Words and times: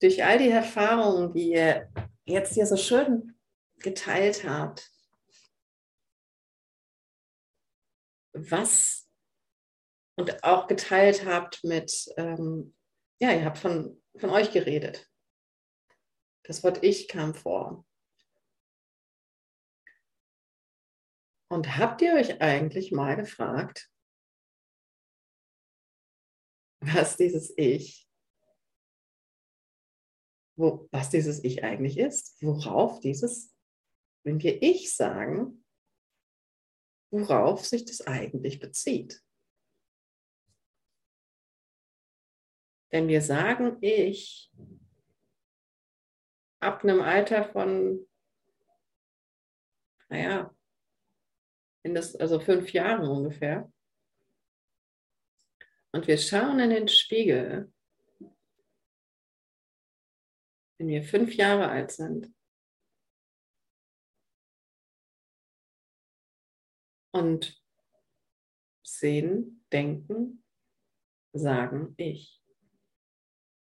durch 0.00 0.24
all 0.24 0.38
die 0.38 0.50
Erfahrungen, 0.50 1.32
die 1.32 1.52
ihr 1.52 1.90
jetzt 2.24 2.54
hier 2.54 2.66
so 2.66 2.76
schön 2.76 3.38
geteilt 3.78 4.44
habt, 4.44 4.90
was 8.32 9.08
und 10.16 10.42
auch 10.42 10.66
geteilt 10.66 11.24
habt 11.24 11.62
mit, 11.62 12.08
ähm, 12.16 12.74
ja, 13.20 13.32
ihr 13.32 13.44
habt 13.44 13.58
von, 13.58 14.02
von 14.16 14.30
euch 14.30 14.52
geredet. 14.52 15.08
Das 16.44 16.64
Wort 16.64 16.82
Ich 16.82 17.08
kam 17.08 17.34
vor. 17.34 17.86
Und 21.50 21.76
habt 21.78 22.02
ihr 22.02 22.14
euch 22.14 22.40
eigentlich 22.40 22.92
mal 22.92 23.16
gefragt, 23.16 23.90
was 26.80 27.16
dieses 27.16 27.52
Ich, 27.56 28.07
wo, 30.58 30.88
was 30.90 31.08
dieses 31.08 31.42
Ich 31.44 31.62
eigentlich 31.62 31.96
ist, 31.96 32.42
worauf 32.42 33.00
dieses, 33.00 33.54
wenn 34.24 34.42
wir 34.42 34.60
Ich 34.60 34.94
sagen, 34.94 35.64
worauf 37.10 37.64
sich 37.64 37.84
das 37.84 38.06
eigentlich 38.06 38.58
bezieht. 38.58 39.22
Wenn 42.90 43.06
wir 43.06 43.22
sagen 43.22 43.78
Ich 43.82 44.50
ab 46.60 46.82
einem 46.82 47.00
Alter 47.02 47.44
von, 47.44 48.06
naja, 50.08 50.54
also 51.84 52.40
fünf 52.40 52.72
Jahren 52.72 53.06
ungefähr, 53.08 53.72
und 55.92 56.06
wir 56.06 56.18
schauen 56.18 56.58
in 56.60 56.70
den 56.70 56.88
Spiegel, 56.88 57.72
wenn 60.78 60.88
wir 60.88 61.02
fünf 61.02 61.34
Jahre 61.34 61.68
alt 61.68 61.90
sind, 61.90 62.32
und 67.10 67.60
sehen, 68.86 69.64
denken, 69.72 70.44
sagen 71.32 71.94
ich. 71.96 72.42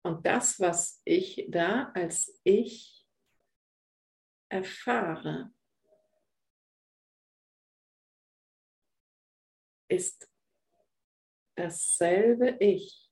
Und 0.02 0.26
das, 0.26 0.58
was 0.60 1.00
ich 1.04 1.46
da 1.48 1.90
als 1.94 2.40
ich 2.44 3.06
erfahre, 4.48 5.52
ist 9.88 10.30
dasselbe 11.56 12.56
Ich, 12.60 13.09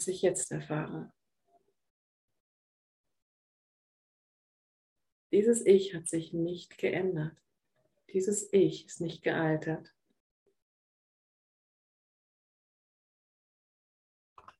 das 0.00 0.08
ich 0.08 0.22
jetzt 0.22 0.50
erfahre. 0.50 1.12
Dieses 5.30 5.60
Ich 5.66 5.94
hat 5.94 6.08
sich 6.08 6.32
nicht 6.32 6.78
geändert. 6.78 7.36
Dieses 8.14 8.50
Ich 8.50 8.86
ist 8.86 9.02
nicht 9.02 9.22
gealtert. 9.22 9.94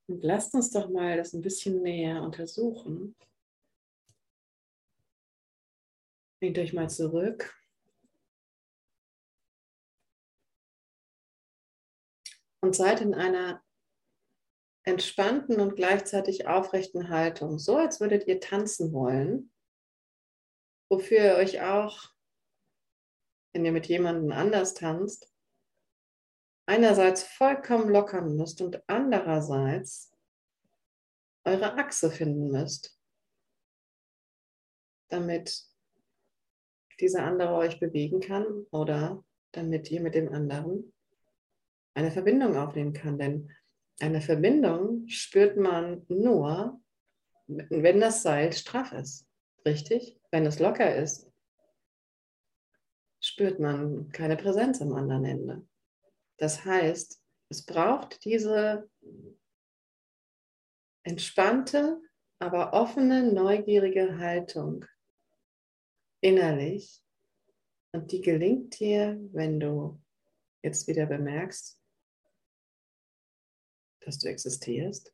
Und 0.08 0.22
lasst 0.22 0.52
uns 0.54 0.70
doch 0.72 0.90
mal 0.90 1.16
das 1.16 1.32
ein 1.32 1.40
bisschen 1.40 1.80
näher 1.80 2.22
untersuchen. 2.22 3.16
Nehmt 6.42 6.58
euch 6.58 6.74
mal 6.74 6.90
zurück. 6.90 7.58
Und 12.60 12.76
seid 12.76 13.00
in 13.00 13.14
einer 13.14 13.64
entspannten 14.84 15.60
und 15.60 15.76
gleichzeitig 15.76 16.46
aufrechten 16.46 17.10
Haltung, 17.10 17.58
so 17.58 17.76
als 17.76 18.00
würdet 18.00 18.26
ihr 18.26 18.40
tanzen 18.40 18.92
wollen 18.92 19.50
wofür 20.90 21.18
ihr 21.18 21.34
euch 21.36 21.62
auch, 21.62 22.12
wenn 23.52 23.64
ihr 23.64 23.72
mit 23.72 23.86
jemandem 23.86 24.32
anders 24.32 24.74
tanzt, 24.74 25.32
einerseits 26.66 27.22
vollkommen 27.22 27.88
lockern 27.88 28.36
müsst 28.36 28.60
und 28.60 28.82
andererseits 28.88 30.12
eure 31.44 31.78
Achse 31.78 32.10
finden 32.10 32.50
müsst, 32.50 33.00
damit 35.08 35.64
dieser 37.00 37.24
andere 37.24 37.54
euch 37.54 37.80
bewegen 37.80 38.20
kann 38.20 38.66
oder 38.70 39.24
damit 39.52 39.90
ihr 39.90 40.00
mit 40.00 40.14
dem 40.14 40.32
anderen 40.32 40.92
eine 41.94 42.10
Verbindung 42.10 42.56
aufnehmen 42.56 42.92
kann. 42.92 43.18
Denn 43.18 43.50
eine 44.00 44.20
Verbindung 44.20 45.06
spürt 45.08 45.56
man 45.56 46.04
nur, 46.08 46.80
wenn 47.46 48.00
das 48.00 48.22
Seil 48.22 48.52
straff 48.52 48.92
ist. 48.92 49.26
Richtig? 49.66 50.18
Wenn 50.30 50.46
es 50.46 50.58
locker 50.58 50.94
ist, 50.96 51.30
spürt 53.20 53.60
man 53.60 54.10
keine 54.10 54.36
Präsenz 54.36 54.80
am 54.80 54.94
anderen 54.94 55.24
Ende. 55.24 55.66
Das 56.38 56.64
heißt, 56.64 57.22
es 57.50 57.66
braucht 57.66 58.24
diese 58.24 58.88
entspannte, 61.02 62.00
aber 62.38 62.72
offene, 62.72 63.32
neugierige 63.32 64.18
Haltung 64.18 64.86
innerlich. 66.22 67.02
Und 67.92 68.12
die 68.12 68.20
gelingt 68.20 68.78
dir, 68.78 69.18
wenn 69.32 69.58
du 69.58 70.00
jetzt 70.62 70.86
wieder 70.86 71.06
bemerkst, 71.06 71.79
dass 74.00 74.18
du 74.18 74.28
existierst 74.28 75.12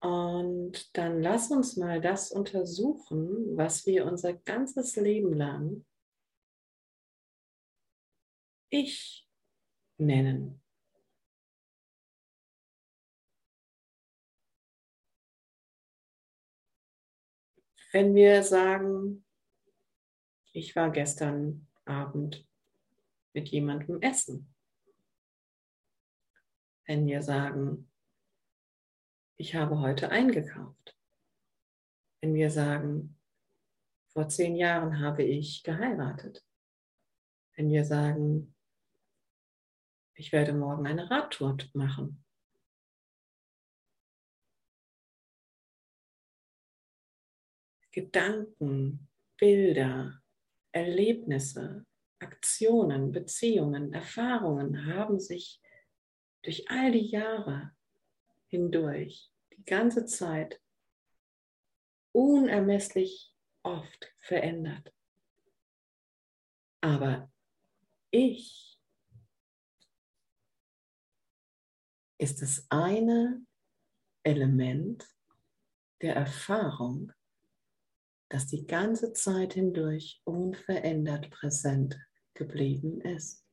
Und 0.00 0.96
dann 0.96 1.22
lass 1.22 1.50
uns 1.50 1.76
mal 1.76 2.00
das 2.00 2.30
untersuchen, 2.30 3.56
was 3.56 3.84
wir 3.84 4.06
unser 4.06 4.32
ganzes 4.32 4.94
Leben 4.96 5.32
lang 5.32 5.84
Ich 8.70 9.26
nennen. 9.96 10.62
Wenn 17.90 18.14
wir 18.14 18.42
sagen, 18.42 19.24
ich 20.52 20.76
war 20.76 20.90
gestern 20.90 21.66
Abend 21.86 22.46
mit 23.32 23.48
jemandem 23.48 24.00
essen. 24.02 24.54
Wenn 26.88 27.06
wir 27.06 27.20
sagen, 27.22 27.90
ich 29.36 29.54
habe 29.54 29.78
heute 29.80 30.10
eingekauft. 30.10 30.98
Wenn 32.22 32.34
wir 32.34 32.50
sagen, 32.50 33.20
vor 34.06 34.28
zehn 34.28 34.56
Jahren 34.56 34.98
habe 34.98 35.22
ich 35.22 35.62
geheiratet. 35.62 36.42
Wenn 37.56 37.68
wir 37.68 37.84
sagen, 37.84 38.54
ich 40.14 40.32
werde 40.32 40.54
morgen 40.54 40.86
eine 40.86 41.10
Radtour 41.10 41.58
machen. 41.74 42.24
Gedanken, 47.92 49.10
Bilder, 49.36 50.22
Erlebnisse, 50.72 51.84
Aktionen, 52.18 53.12
Beziehungen, 53.12 53.92
Erfahrungen 53.92 54.86
haben 54.86 55.20
sich 55.20 55.60
durch 56.42 56.70
all 56.70 56.92
die 56.92 57.06
Jahre 57.06 57.72
hindurch, 58.48 59.30
die 59.56 59.64
ganze 59.64 60.06
Zeit, 60.06 60.60
unermesslich 62.12 63.34
oft 63.62 64.12
verändert. 64.18 64.92
Aber 66.80 67.30
ich 68.10 68.80
ist 72.18 72.42
das 72.42 72.66
eine 72.70 73.44
Element 74.22 75.08
der 76.02 76.14
Erfahrung, 76.16 77.12
das 78.28 78.46
die 78.46 78.66
ganze 78.66 79.12
Zeit 79.12 79.54
hindurch 79.54 80.20
unverändert 80.24 81.30
präsent 81.30 81.98
geblieben 82.34 83.00
ist. 83.00 83.47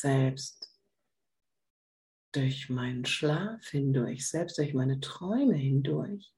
Selbst 0.00 0.72
durch 2.32 2.68
meinen 2.68 3.04
Schlaf 3.04 3.66
hindurch, 3.68 4.28
selbst 4.28 4.58
durch 4.58 4.74
meine 4.74 5.00
Träume 5.00 5.56
hindurch. 5.56 6.32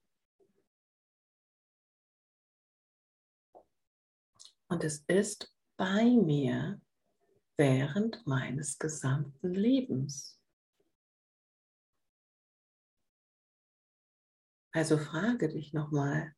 Und 4.67 4.83
es 4.83 5.03
ist 5.07 5.53
bei 5.77 6.05
mir 6.05 6.81
während 7.57 8.25
meines 8.25 8.79
gesamten 8.79 9.53
Lebens. 9.53 10.39
Also 14.73 14.97
frage 14.97 15.49
dich 15.49 15.73
nochmal, 15.73 16.33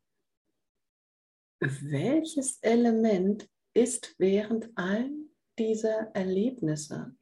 welches 1.60 2.58
Element 2.64 3.48
ist 3.74 4.16
während 4.18 4.76
all 4.76 5.23
dieser 5.58 6.12
Erlebnisse 6.16 7.16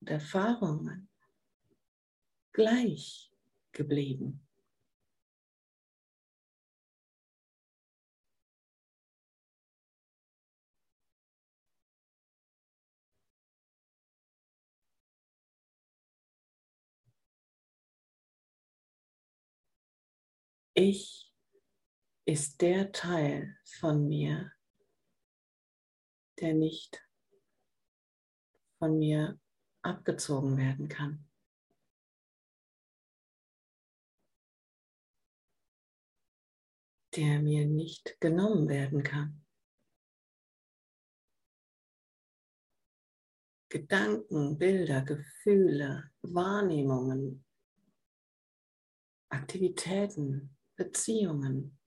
und 0.00 0.10
Erfahrungen 0.10 1.08
gleich 2.52 3.32
geblieben. 3.72 4.46
Ich 20.78 21.32
ist 22.26 22.60
der 22.60 22.92
Teil 22.92 23.56
von 23.78 24.06
mir, 24.06 24.52
der 26.38 26.52
nicht 26.52 27.05
von 28.78 28.98
mir 28.98 29.38
abgezogen 29.82 30.56
werden 30.56 30.88
kann. 30.88 31.26
der 37.16 37.40
mir 37.40 37.64
nicht 37.64 38.20
genommen 38.20 38.68
werden 38.68 39.02
kann. 39.02 39.42
Gedanken, 43.70 44.58
Bilder, 44.58 45.02
Gefühle, 45.02 46.10
Wahrnehmungen, 46.20 47.44
Aktivitäten, 49.30 50.56
Beziehungen 50.76 51.78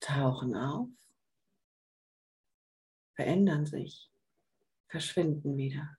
tauchen 0.00 0.54
auf, 0.54 0.88
verändern 3.16 3.66
sich, 3.66 4.12
verschwinden 4.88 5.56
wieder. 5.56 5.98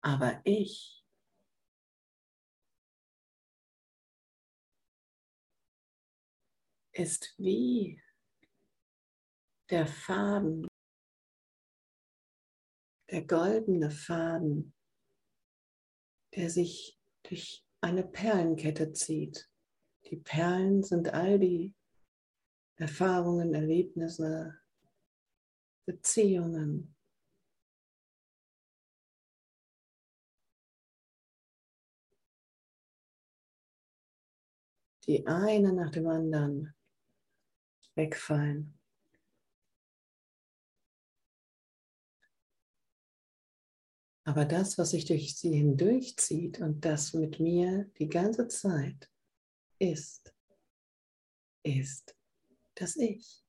Aber 0.00 0.40
ich 0.44 1.04
ist 6.92 7.34
wie 7.38 8.00
der 9.68 9.86
Faden, 9.86 10.66
der 13.10 13.26
goldene 13.26 13.90
Faden, 13.90 14.74
der 16.34 16.50
sich 16.50 16.98
durch 17.24 17.66
eine 17.80 18.06
Perlenkette 18.06 18.92
zieht. 18.92 19.50
Die 20.10 20.16
Perlen 20.16 20.84
sind 20.84 21.12
all 21.12 21.38
die 21.38 21.74
Erfahrungen, 22.76 23.54
Erlebnisse, 23.54 24.56
Beziehungen, 25.84 26.94
die 35.06 35.26
eine 35.26 35.72
nach 35.72 35.90
dem 35.90 36.06
anderen 36.06 36.74
wegfallen. 37.94 38.78
Aber 44.24 44.44
das, 44.44 44.76
was 44.76 44.90
sich 44.90 45.04
durch 45.04 45.36
sie 45.36 45.52
hindurchzieht 45.52 46.60
und 46.60 46.84
das 46.84 47.14
mit 47.14 47.40
mir 47.40 47.90
die 47.98 48.08
ganze 48.08 48.48
Zeit 48.48 49.08
ist, 49.78 50.34
ist 51.62 52.16
das 52.74 52.96
Ich. 52.96 53.44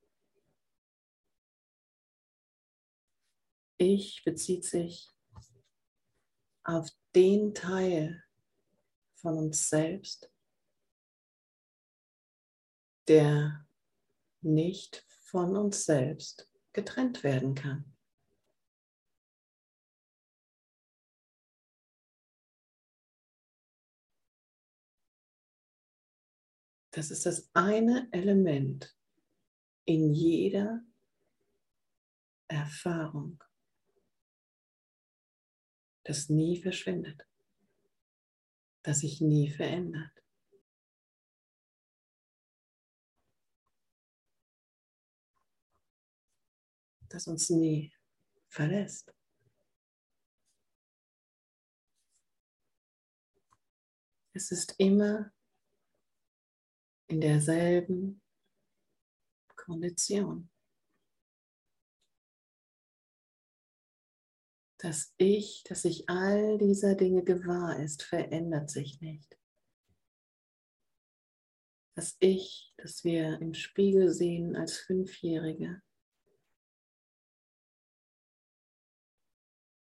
Ich 3.78 4.24
bezieht 4.24 4.64
sich 4.64 5.08
auf 6.64 6.90
den 7.14 7.54
Teil 7.54 8.24
von 9.14 9.38
uns 9.38 9.68
selbst, 9.68 10.32
der 13.06 13.66
nicht 14.40 15.06
von 15.20 15.56
uns 15.56 15.84
selbst 15.84 16.50
getrennt 16.72 17.22
werden 17.22 17.54
kann. 17.54 17.97
Das 26.98 27.12
ist 27.12 27.26
das 27.26 27.48
eine 27.54 28.08
Element 28.10 28.98
in 29.84 30.12
jeder 30.12 30.84
Erfahrung, 32.48 33.40
das 36.02 36.28
nie 36.28 36.60
verschwindet, 36.60 37.24
das 38.82 38.98
sich 38.98 39.20
nie 39.20 39.48
verändert. 39.48 40.10
das 47.08 47.28
uns 47.28 47.48
nie 47.48 47.94
verlässt. 48.48 49.14
Es 54.32 54.50
ist 54.50 54.74
immer 54.78 55.32
in 57.08 57.20
derselben 57.20 58.22
Kondition. 59.56 60.50
Das 64.80 65.12
Ich, 65.16 65.64
das 65.68 65.82
sich 65.82 66.08
all 66.08 66.56
dieser 66.58 66.94
Dinge 66.94 67.24
gewahr 67.24 67.80
ist, 67.80 68.04
verändert 68.04 68.70
sich 68.70 69.00
nicht. 69.00 69.36
Das 71.96 72.16
Ich, 72.20 72.72
das 72.76 73.02
wir 73.02 73.40
im 73.40 73.54
Spiegel 73.54 74.12
sehen 74.12 74.54
als 74.54 74.78
Fünfjährige, 74.78 75.82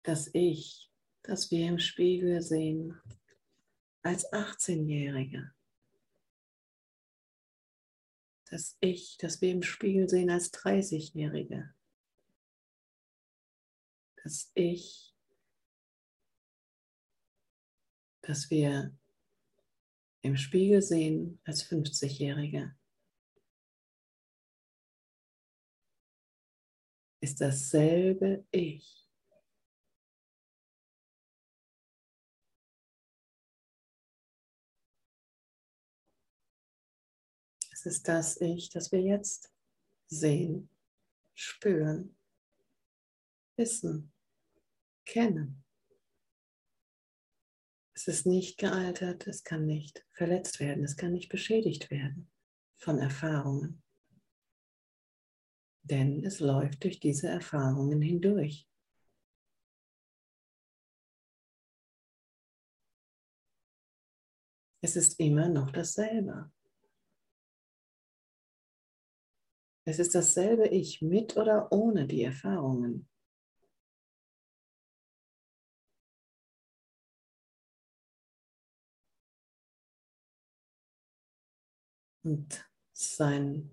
das 0.03 0.31
Ich, 0.33 0.91
das 1.23 1.51
wir 1.51 1.69
im 1.69 1.79
Spiegel 1.79 2.41
sehen, 2.41 2.99
als 4.03 4.33
18-Jährige. 4.33 5.56
Das 8.49 8.77
Ich, 8.81 9.17
das 9.19 9.41
wir 9.41 9.51
im 9.51 9.63
Spiegel 9.63 10.09
sehen 10.09 10.31
als 10.31 10.53
30-Jährige. 10.53 11.75
Das 14.23 14.51
Ich, 14.55 15.17
das 18.23 18.51
wir 18.51 18.97
im 20.23 20.37
Spiegel 20.37 20.83
sehen 20.83 21.41
als 21.45 21.65
50-Jährige. 21.65 22.77
Ist 27.21 27.41
dasselbe 27.41 28.47
Ich. 28.51 29.06
Ist 37.87 38.09
das 38.09 38.41
Ich, 38.41 38.71
das 38.71 38.93
wir 38.93 39.01
jetzt 39.01 39.53
sehen, 40.09 40.69
spüren, 41.35 42.17
wissen, 43.57 44.13
kennen. 45.05 45.65
Es 47.95 48.09
ist 48.09 48.27
nicht 48.27 48.59
gealtert, 48.59 49.27
es 49.27 49.43
kann 49.43 49.65
nicht 49.65 50.05
verletzt 50.11 50.61
werden, 50.61 50.85
es 50.85 50.97
kann 50.97 51.13
nicht 51.13 51.31
beschädigt 51.31 51.91
werden 51.91 52.31
von 52.77 52.99
Erfahrungen. 52.99 53.83
Denn 55.83 56.25
es 56.25 56.41
läuft 56.41 56.85
durch 56.85 57.01
diese 57.01 57.29
Erfahrungen 57.29 58.03
hindurch. 58.03 58.69
Es 64.83 64.95
ist 64.95 65.19
immer 65.19 65.49
noch 65.49 65.71
dasselbe. 65.71 66.53
Es 69.89 70.01
ist 70.01 70.17
dasselbe 70.17 70.67
Ich 70.67 71.01
mit 71.01 71.37
oder 71.37 71.71
ohne 71.71 72.09
die 72.09 72.25
Erfahrungen. 72.25 73.09
Und 82.25 82.69
sein 82.93 83.71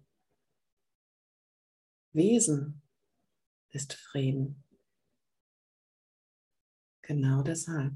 Wesen 2.11 2.83
ist 3.71 3.93
Frieden. 3.93 4.63
Genau 7.01 7.41
deshalb. 7.41 7.93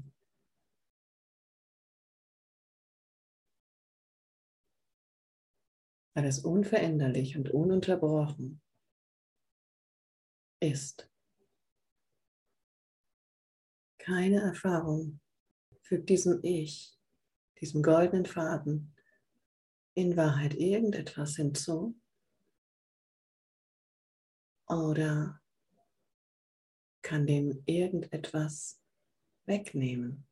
Weil 6.14 6.24
es 6.24 6.40
unveränderlich 6.40 7.36
und 7.36 7.50
ununterbrochen 7.50 8.60
ist. 10.60 11.10
Keine 13.98 14.40
Erfahrung 14.40 15.20
fügt 15.82 16.08
diesem 16.08 16.40
Ich, 16.42 16.98
diesem 17.60 17.82
goldenen 17.82 18.26
Faden, 18.26 18.94
in 19.94 20.16
Wahrheit 20.16 20.54
irgendetwas 20.54 21.34
hinzu 21.36 21.98
oder 24.68 25.40
kann 27.02 27.26
dem 27.26 27.62
irgendetwas 27.66 28.80
wegnehmen. 29.46 30.27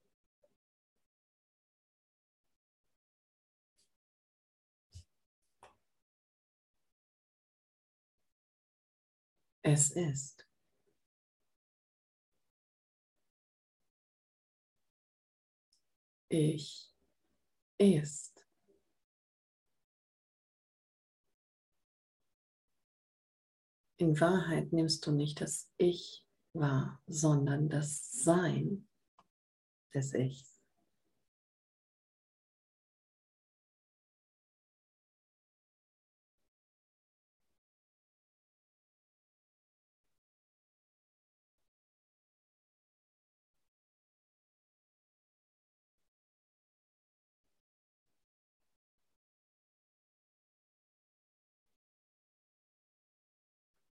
Es 9.68 9.90
ist. 9.90 10.46
Ich 16.28 16.94
ist. 17.76 18.46
In 23.96 24.20
Wahrheit 24.20 24.72
nimmst 24.72 25.04
du 25.04 25.10
nicht 25.10 25.40
das 25.40 25.68
Ich 25.78 26.24
wahr, 26.52 27.02
sondern 27.08 27.68
das 27.68 28.12
Sein 28.12 28.88
des 29.92 30.14
Ichs. 30.14 30.55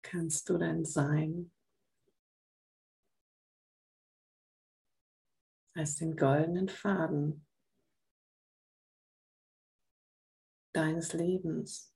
Kannst 0.09 0.49
du 0.49 0.57
dein 0.57 0.85
Sein 0.85 1.51
als 5.75 5.97
den 5.97 6.17
goldenen 6.17 6.67
Faden 6.67 7.45
deines 10.73 11.13
Lebens 11.13 11.95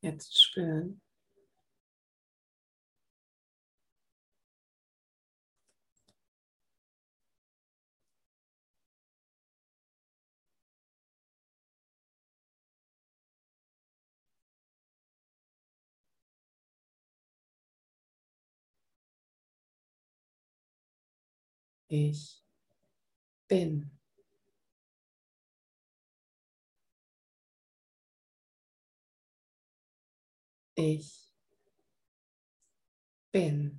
jetzt 0.00 0.42
spüren. 0.42 1.01
Ich 21.92 22.42
bin. 23.50 23.90
Ich 30.76 31.32
bin. 33.34 33.78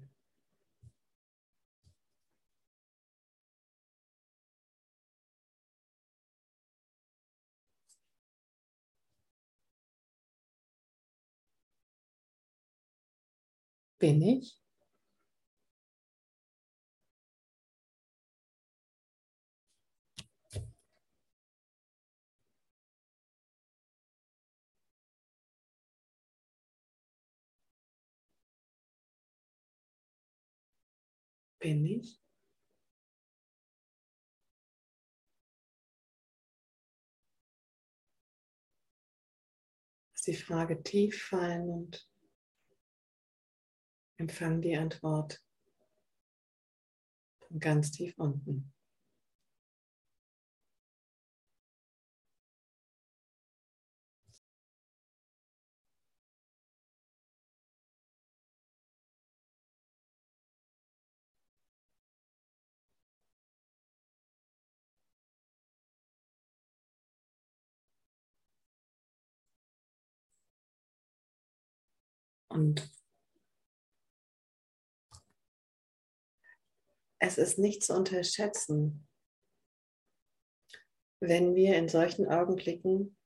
Bin 14.02 14.22
ich? 14.22 14.63
Bin 31.64 31.86
ich? 31.86 32.22
Lass 40.12 40.24
die 40.24 40.34
Frage 40.34 40.84
tief 40.84 41.24
fallen 41.24 41.70
und 41.70 42.10
empfang 44.18 44.62
die 44.62 44.76
Antwort 44.76 45.42
von 47.48 47.60
ganz 47.62 47.92
tief 47.92 48.14
unten. 48.18 48.73
Und 72.54 72.88
es 77.20 77.40
ist 77.40 77.58
nicht 77.58 77.82
zu 77.84 77.96
unterschätzen, 77.96 79.08
wenn 81.20 81.56
wir 81.56 81.78
in 81.78 81.90
solchen 81.90 82.28
Augenblicken 82.28 83.18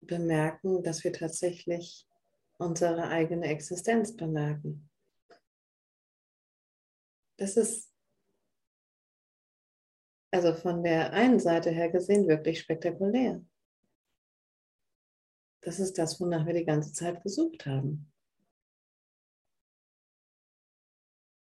bemerken, 0.00 0.82
dass 0.82 1.04
wir 1.04 1.12
tatsächlich 1.12 2.08
unsere 2.56 3.08
eigene 3.08 3.46
Existenz 3.48 4.16
bemerken. 4.16 4.88
Das 7.36 7.58
ist 7.58 7.92
also 10.30 10.54
von 10.54 10.82
der 10.82 11.12
einen 11.12 11.40
Seite 11.40 11.70
her 11.70 11.90
gesehen 11.90 12.26
wirklich 12.26 12.60
spektakulär. 12.60 13.44
Das 15.66 15.80
ist 15.80 15.98
das, 15.98 16.20
wonach 16.20 16.46
wir 16.46 16.54
die 16.54 16.64
ganze 16.64 16.92
Zeit 16.92 17.20
gesucht 17.24 17.66
haben. 17.66 18.12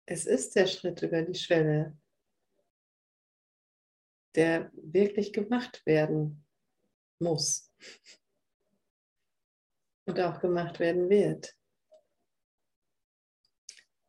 Es 0.05 0.25
ist 0.25 0.53
der 0.53 0.67
Schritt 0.67 1.01
über 1.01 1.21
die 1.21 1.33
Schwelle, 1.33 1.97
der 4.35 4.69
wirklich 4.73 5.31
gemacht 5.31 5.85
werden 5.85 6.45
muss 7.19 7.73
und 10.05 10.19
auch 10.19 10.41
gemacht 10.41 10.81
werden 10.81 11.09
wird. 11.09 11.57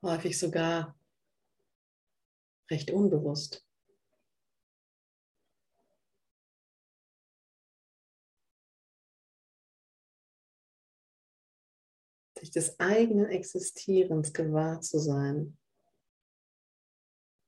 Häufig 0.02 0.36
sogar 0.36 0.98
recht 2.72 2.90
unbewusst. 2.90 3.64
Sich 12.42 12.50
des 12.50 12.80
eigenen 12.80 13.26
Existierens 13.26 14.32
gewahr 14.32 14.80
zu 14.80 14.98
sein, 14.98 15.56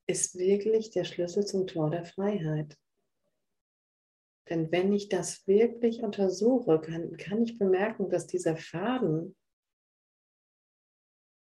ist 0.06 0.38
wirklich 0.38 0.90
der 0.90 1.04
Schlüssel 1.04 1.44
zum 1.44 1.66
Tor 1.66 1.90
der 1.90 2.04
Freiheit. 2.04 2.78
Denn 4.48 4.70
wenn 4.70 4.92
ich 4.92 5.08
das 5.08 5.46
wirklich 5.48 6.02
untersuche, 6.02 6.80
kann, 6.80 7.16
kann 7.16 7.42
ich 7.42 7.58
bemerken, 7.58 8.08
dass 8.08 8.28
dieser 8.28 8.56
Faden 8.56 9.34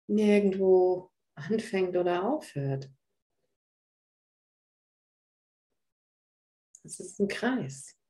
nirgendwo 0.07 1.11
anfängt 1.35 1.97
oder 1.97 2.31
aufhört. 2.31 2.89
Es 6.83 6.99
ist 6.99 7.19
ein 7.19 7.27
Kreis. 7.27 8.00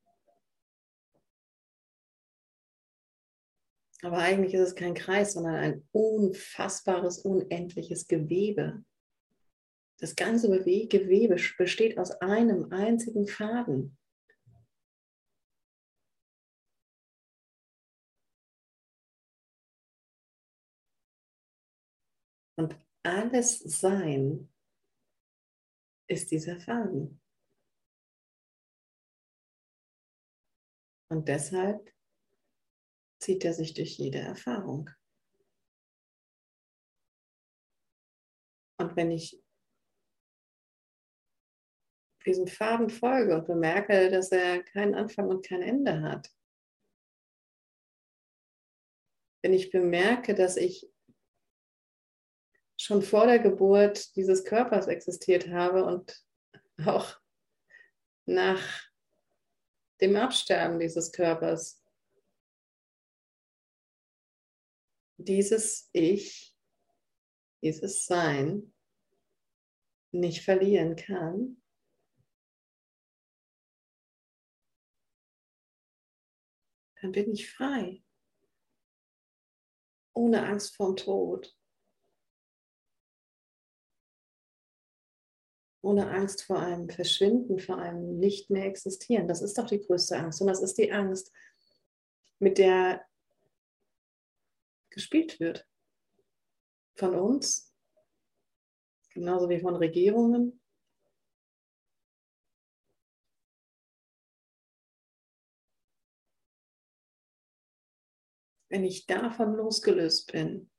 Aber 4.03 4.17
eigentlich 4.17 4.53
ist 4.55 4.69
es 4.69 4.75
kein 4.75 4.95
Kreis, 4.95 5.33
sondern 5.33 5.55
ein 5.55 5.87
unfassbares, 5.91 7.19
unendliches 7.19 8.07
Gewebe, 8.07 8.83
Das 9.99 10.15
ganze 10.15 10.49
Gewebe 10.49 11.35
besteht 11.57 11.99
aus 11.99 12.09
einem 12.21 12.71
einzigen 12.71 13.27
Faden. 13.27 13.97
Und 22.57 22.75
alles 23.03 23.59
Sein 23.59 24.51
ist 26.07 26.31
dieser 26.31 26.59
Faden. 26.59 27.21
Und 31.09 31.27
deshalb 31.27 31.93
zieht 33.21 33.45
er 33.45 33.53
sich 33.53 33.73
durch 33.73 33.97
jede 33.97 34.19
Erfahrung. 34.19 34.89
Und 38.79 38.95
wenn 38.95 39.11
ich 39.11 39.39
diesem 42.25 42.47
Faden 42.47 42.89
folge 42.89 43.35
und 43.35 43.47
bemerke, 43.47 44.09
dass 44.09 44.31
er 44.31 44.63
keinen 44.63 44.95
Anfang 44.95 45.27
und 45.27 45.45
kein 45.45 45.61
Ende 45.61 46.01
hat, 46.01 46.29
wenn 49.43 49.53
ich 49.53 49.71
bemerke, 49.71 50.35
dass 50.35 50.57
ich 50.57 50.91
schon 52.79 53.01
vor 53.01 53.27
der 53.27 53.39
Geburt 53.39 54.15
dieses 54.15 54.43
Körpers 54.43 54.87
existiert 54.87 55.49
habe 55.49 55.85
und 55.85 56.23
auch 56.85 57.19
nach 58.25 58.89
dem 59.99 60.15
Absterben 60.15 60.79
dieses 60.79 61.11
Körpers 61.11 61.80
dieses 65.27 65.89
Ich, 65.93 66.55
dieses 67.61 68.05
Sein 68.05 68.73
nicht 70.11 70.43
verlieren 70.43 70.95
kann, 70.95 71.61
dann 77.01 77.11
bin 77.11 77.31
ich 77.31 77.51
frei. 77.51 78.03
Ohne 80.13 80.45
Angst 80.45 80.75
vorm 80.75 80.95
Tod. 80.95 81.55
Ohne 85.83 86.11
Angst 86.11 86.43
vor 86.43 86.59
einem 86.59 86.89
Verschwinden, 86.89 87.57
vor 87.57 87.77
einem 87.77 88.19
Nicht 88.19 88.51
mehr 88.51 88.65
existieren. 88.65 89.27
Das 89.27 89.41
ist 89.41 89.57
doch 89.57 89.65
die 89.65 89.79
größte 89.79 90.17
Angst. 90.17 90.41
Und 90.41 90.47
das 90.47 90.61
ist 90.61 90.77
die 90.77 90.91
Angst, 90.91 91.31
mit 92.37 92.57
der 92.57 93.03
gespielt 94.91 95.39
wird. 95.39 95.67
Von 96.95 97.15
uns, 97.15 97.73
genauso 99.09 99.49
wie 99.49 99.59
von 99.59 99.75
Regierungen. 99.75 100.61
Wenn 108.69 108.85
ich 108.85 109.05
davon 109.05 109.55
losgelöst 109.55 110.31
bin, 110.31 110.69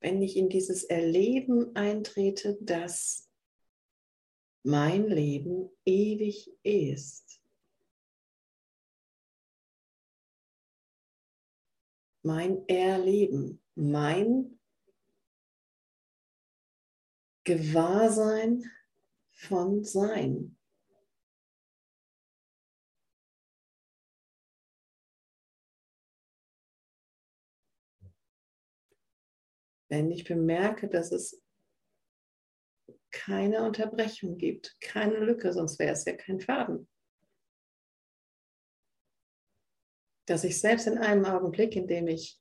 wenn 0.00 0.22
ich 0.22 0.36
in 0.36 0.48
dieses 0.48 0.84
Erleben 0.84 1.74
eintrete, 1.74 2.56
dass 2.60 3.28
mein 4.62 5.06
Leben 5.08 5.70
ewig 5.84 6.50
ist. 6.62 7.40
Mein 12.26 12.66
Erleben, 12.66 13.62
mein 13.76 14.58
Gewahrsein 17.44 18.68
von 19.30 19.84
Sein. 19.84 20.58
Wenn 29.88 30.10
ich 30.10 30.24
bemerke, 30.24 30.88
dass 30.88 31.12
es 31.12 31.40
keine 33.12 33.62
Unterbrechung 33.62 34.36
gibt, 34.36 34.76
keine 34.80 35.20
Lücke, 35.20 35.52
sonst 35.52 35.78
wäre 35.78 35.92
es 35.92 36.04
ja 36.04 36.16
kein 36.16 36.40
Faden. 36.40 36.88
Dass 40.26 40.44
ich 40.44 40.60
selbst 40.60 40.86
in 40.86 40.98
einem 40.98 41.24
Augenblick, 41.24 41.76
in 41.76 41.86
dem 41.86 42.08
ich 42.08 42.40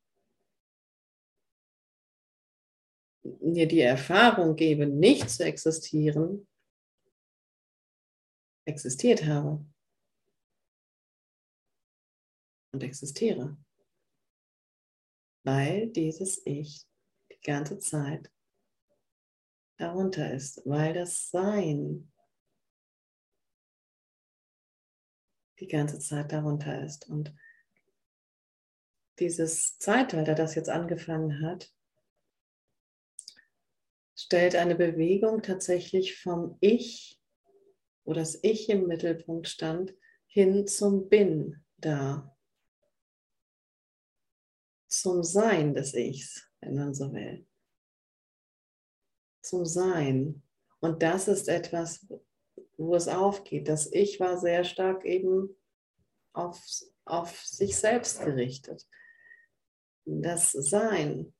mir 3.23 3.67
die 3.67 3.81
Erfahrung 3.81 4.55
gebe, 4.55 4.85
nicht 4.87 5.29
zu 5.29 5.43
existieren, 5.43 6.47
existiert 8.65 9.25
habe. 9.25 9.65
Und 12.73 12.83
existiere, 12.83 13.57
weil 15.43 15.87
dieses 15.87 16.45
Ich 16.45 16.85
ganze 17.45 17.77
Zeit 17.79 18.29
darunter 19.77 20.33
ist, 20.33 20.61
weil 20.65 20.93
das 20.93 21.29
Sein 21.29 22.11
die 25.59 25.67
ganze 25.67 25.99
Zeit 25.99 26.31
darunter 26.31 26.83
ist. 26.83 27.07
Und 27.07 27.33
dieses 29.19 29.77
Zeitalter, 29.77 30.35
das 30.35 30.55
jetzt 30.55 30.69
angefangen 30.69 31.41
hat, 31.41 31.71
stellt 34.15 34.55
eine 34.55 34.75
Bewegung 34.75 35.41
tatsächlich 35.41 36.19
vom 36.19 36.57
Ich, 36.61 37.21
wo 38.03 38.13
das 38.13 38.39
Ich 38.43 38.69
im 38.69 38.87
Mittelpunkt 38.87 39.47
stand, 39.47 39.95
hin 40.27 40.67
zum 40.67 41.09
Bin 41.09 41.63
dar. 41.77 42.37
Zum 44.87 45.23
Sein 45.23 45.73
des 45.73 45.93
Ichs 45.93 46.45
wenn 46.65 46.75
man 46.75 46.93
so 46.93 47.13
will. 47.13 47.45
Zum 49.41 49.65
Sein. 49.65 50.41
Und 50.79 51.03
das 51.03 51.27
ist 51.27 51.47
etwas, 51.47 52.05
wo 52.77 52.95
es 52.95 53.07
aufgeht. 53.07 53.67
Das 53.67 53.91
Ich 53.91 54.19
war 54.19 54.37
sehr 54.37 54.63
stark 54.63 55.05
eben 55.05 55.55
auf, 56.33 56.59
auf 57.05 57.45
sich 57.45 57.77
selbst 57.77 58.21
gerichtet. 58.21 58.87
Das 60.05 60.51
Sein 60.51 61.33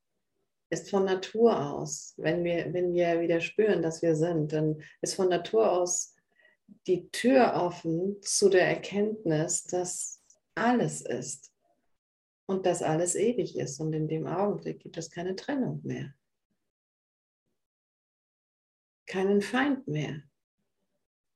ist 0.70 0.90
von 0.90 1.06
Natur 1.06 1.72
aus, 1.74 2.14
wenn 2.18 2.44
wir, 2.44 2.74
wenn 2.74 2.94
wir 2.94 3.22
wieder 3.22 3.40
spüren, 3.40 3.82
dass 3.82 4.02
wir 4.02 4.16
sind, 4.16 4.52
dann 4.52 4.82
ist 5.02 5.16
von 5.16 5.30
Natur 5.30 5.72
aus 5.72 6.16
die 6.88 7.10
Tür 7.12 7.54
offen 7.56 8.22
zu 8.22 8.50
der 8.50 8.68
Erkenntnis, 8.68 9.66
dass 9.66 10.24
alles 10.56 11.02
ist 11.02 11.54
und 12.48 12.66
dass 12.66 12.82
alles 12.82 13.16
ewig 13.16 13.58
ist 13.58 13.80
und 13.80 13.94
in 13.94 14.08
dem 14.08 14.28
Augenblick 14.28 14.80
gibt 14.80 14.98
es 14.98 15.10
keine 15.10 15.36
Trennung 15.36 15.82
mehr. 15.84 16.14
Keinen 19.08 19.42
Feind 19.42 19.88
mehr. 19.88 20.24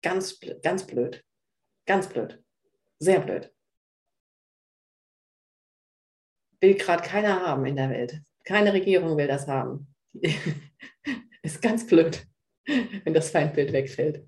Ganz, 0.02 0.40
ganz 0.64 0.86
blöd. 0.88 1.24
Ganz 1.86 2.10
blöd. 2.10 2.44
Sehr 3.00 3.20
blöd. 3.20 3.54
Will 6.62 6.76
gerade 6.76 7.04
keiner 7.04 7.42
haben 7.42 7.66
in 7.66 7.76
der 7.76 7.90
Welt. 7.90 8.22
Keine 8.44 8.74
Regierung 8.74 9.18
will 9.18 9.28
das 9.28 9.48
haben. 9.48 9.94
ist 11.44 11.62
ganz 11.62 11.88
blöd, 11.88 12.28
wenn 12.66 13.14
das 13.14 13.32
Feindbild 13.32 13.72
wegfällt. 13.72 14.28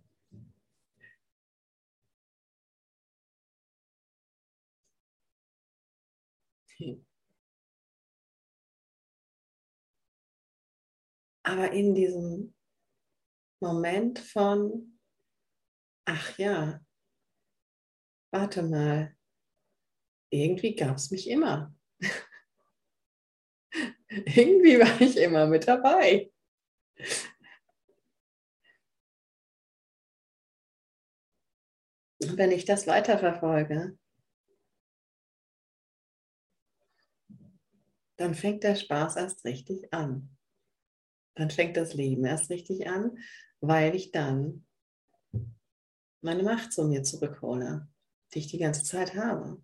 Aber 11.43 11.71
in 11.71 11.95
diesem 11.95 12.53
Moment 13.61 14.19
von, 14.19 14.99
ach 16.05 16.37
ja, 16.37 16.79
warte 18.31 18.63
mal, 18.63 19.15
irgendwie 20.31 20.75
gab 20.75 20.95
es 20.97 21.11
mich 21.11 21.29
immer. 21.29 21.75
irgendwie 24.09 24.79
war 24.79 25.01
ich 25.01 25.17
immer 25.17 25.47
mit 25.47 25.67
dabei. 25.67 26.31
Wenn 32.19 32.51
ich 32.51 32.65
das 32.65 32.85
weiterverfolge, 32.85 33.97
dann 38.17 38.35
fängt 38.35 38.63
der 38.63 38.75
Spaß 38.75 39.15
erst 39.15 39.45
richtig 39.45 39.91
an. 39.93 40.37
Dann 41.35 41.49
fängt 41.49 41.77
das 41.77 41.93
Leben 41.93 42.25
erst 42.25 42.49
richtig 42.49 42.87
an, 42.87 43.17
weil 43.61 43.95
ich 43.95 44.11
dann 44.11 44.65
meine 46.21 46.43
Macht 46.43 46.71
zu 46.71 46.83
mir 46.83 47.03
zurückhole, 47.03 47.87
die 48.33 48.39
ich 48.39 48.47
die 48.47 48.59
ganze 48.59 48.83
Zeit 48.83 49.15
habe. 49.15 49.63